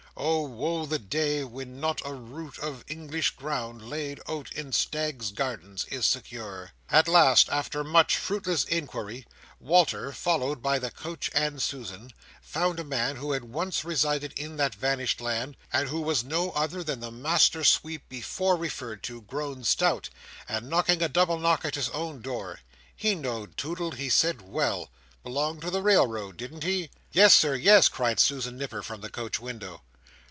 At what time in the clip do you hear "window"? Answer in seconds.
29.39-29.81